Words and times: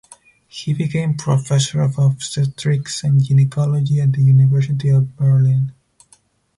He 0.47 0.73
became 0.73 1.13
Professor 1.15 1.79
of 1.81 1.99
Obstetrics 1.99 3.03
and 3.03 3.21
Gynaecology 3.21 3.99
at 4.01 4.13
the 4.13 4.23
University 4.23 4.89
of 4.89 5.15
Berlin. 5.15 5.73